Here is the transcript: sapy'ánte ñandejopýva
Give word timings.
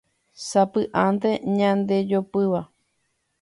sapy'ánte 0.47 1.31
ñandejopýva 1.57 2.61